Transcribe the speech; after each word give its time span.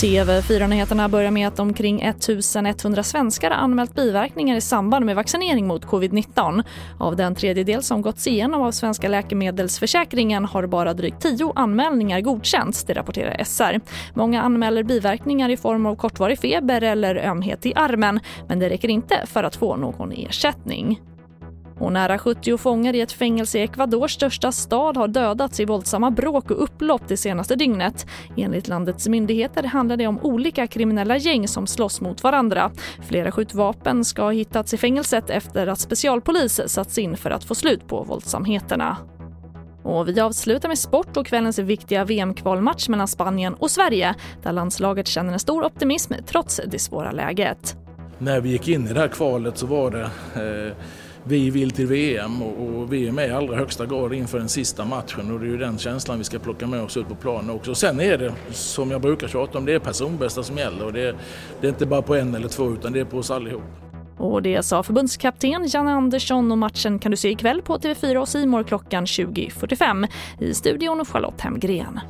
TV4-nyheterna 0.00 1.08
börjar 1.08 1.30
med 1.30 1.48
att 1.48 1.58
omkring 1.58 2.00
1100 2.00 3.02
svenskar 3.02 3.50
har 3.50 3.56
anmält 3.56 3.94
biverkningar 3.94 4.56
i 4.56 4.60
samband 4.60 5.06
med 5.06 5.16
vaccinering 5.16 5.66
mot 5.66 5.86
covid-19. 5.86 6.64
Av 6.98 7.16
den 7.16 7.34
tredjedel 7.34 7.82
som 7.82 8.02
gåtts 8.02 8.26
igenom 8.26 8.62
av 8.62 8.72
Svenska 8.72 9.08
läkemedelsförsäkringen 9.08 10.44
har 10.44 10.66
bara 10.66 10.94
drygt 10.94 11.22
10 11.22 11.52
anmälningar 11.54 12.20
godkänts, 12.20 12.84
det 12.84 12.94
rapporterar 12.94 13.44
SR. 13.44 13.80
Många 14.14 14.42
anmäler 14.42 14.82
biverkningar 14.82 15.48
i 15.48 15.56
form 15.56 15.86
av 15.86 15.96
kortvarig 15.96 16.38
feber 16.38 16.82
eller 16.82 17.16
ömhet 17.16 17.66
i 17.66 17.74
armen, 17.74 18.20
men 18.48 18.58
det 18.58 18.68
räcker 18.68 18.88
inte 18.88 19.26
för 19.26 19.44
att 19.44 19.56
få 19.56 19.76
någon 19.76 20.12
ersättning. 20.12 21.00
Och 21.80 21.92
nära 21.92 22.18
70 22.18 22.58
fångar 22.58 22.94
i 22.94 23.00
ett 23.00 23.12
fängelse 23.12 23.58
i 23.58 23.62
Ecuadors 23.62 24.12
största 24.12 24.52
stad 24.52 24.96
har 24.96 25.08
dödats 25.08 25.60
i 25.60 25.64
våldsamma 25.64 26.10
bråk 26.10 26.50
och 26.50 26.62
upplopp 26.62 27.02
det 27.08 27.16
senaste 27.16 27.56
dygnet. 27.56 28.06
Enligt 28.36 28.68
landets 28.68 29.08
myndigheter 29.08 29.62
handlar 29.62 29.96
det 29.96 30.06
om 30.06 30.18
olika 30.22 30.66
kriminella 30.66 31.16
gäng 31.16 31.48
som 31.48 31.66
slåss 31.66 32.00
mot 32.00 32.22
varandra. 32.22 32.70
Flera 33.08 33.32
skjutvapen 33.32 34.04
ska 34.04 34.22
ha 34.22 34.30
hittats 34.30 34.74
i 34.74 34.76
fängelset 34.76 35.30
efter 35.30 35.66
att 35.66 35.80
specialpolis 35.80 36.60
satts 36.66 36.98
in 36.98 37.16
för 37.16 37.30
att 37.30 37.44
få 37.44 37.54
slut 37.54 37.88
på 37.88 38.02
våldsamheterna. 38.02 38.96
Och 39.82 40.08
vi 40.08 40.20
avslutar 40.20 40.68
med 40.68 40.78
sport 40.78 41.16
och 41.16 41.26
kvällens 41.26 41.58
viktiga 41.58 42.04
VM-kvalmatch 42.04 42.88
mellan 42.88 43.08
Spanien 43.08 43.54
och 43.54 43.70
Sverige 43.70 44.14
där 44.42 44.52
landslaget 44.52 45.06
känner 45.06 45.32
en 45.32 45.38
stor 45.38 45.64
optimism 45.64 46.14
trots 46.26 46.60
det 46.66 46.78
svåra 46.78 47.12
läget. 47.12 47.76
När 48.18 48.40
vi 48.40 48.50
gick 48.50 48.68
in 48.68 48.88
i 48.88 48.92
det 48.92 49.00
här 49.00 49.08
kvalet 49.08 49.58
så 49.58 49.66
var 49.66 49.90
det 49.90 50.02
eh 50.68 50.76
vi 51.24 51.50
vill 51.50 51.70
till 51.70 51.86
VM 51.86 52.42
och, 52.42 52.92
VM 52.92 53.18
är 53.18 53.28
i 53.28 53.30
allra 53.30 53.56
högsta 53.56 53.86
grad 53.86 54.14
inför 54.14 54.38
den 54.38 54.48
sista 54.48 54.84
matchen 54.84 55.30
och 55.32 55.40
det 55.40 55.46
är 55.46 55.50
ju 55.50 55.56
den 55.56 55.78
känslan 55.78 56.18
vi 56.18 56.24
ska 56.24 56.38
plocka 56.38 56.66
med 56.66 56.82
oss 56.82 56.96
ut 56.96 57.08
på 57.08 57.14
planen 57.14 57.50
också. 57.50 57.74
Sen 57.74 58.00
är 58.00 58.18
det, 58.18 58.32
som 58.50 58.90
jag 58.90 59.00
brukar 59.00 59.28
tjata 59.28 59.58
om, 59.58 59.64
det 59.64 59.74
är 59.74 59.78
personbästa 59.78 60.42
som 60.42 60.58
gäller 60.58 60.84
och 60.84 60.92
det 60.92 61.02
är, 61.02 61.14
det 61.60 61.66
är 61.66 61.68
inte 61.68 61.86
bara 61.86 62.02
på 62.02 62.14
en 62.14 62.34
eller 62.34 62.48
två 62.48 62.70
utan 62.70 62.92
det 62.92 63.00
är 63.00 63.04
på 63.04 63.18
oss 63.18 63.30
allihop. 63.30 63.62
Och 64.20 64.42
det 64.42 64.62
sa 64.62 64.82
förbundskapten 64.82 65.68
Janne 65.68 65.92
Andersson 65.92 66.52
och 66.52 66.58
matchen 66.58 66.98
kan 66.98 67.10
du 67.10 67.16
se 67.16 67.28
ikväll 67.28 67.62
på 67.62 67.78
TV4 67.78 68.16
och 68.16 68.28
Simor 68.28 68.62
klockan 68.62 69.04
20.45. 69.04 70.08
I 70.38 70.54
studion 70.54 71.04
Charlotte 71.04 71.40
Hemgren. 71.40 72.00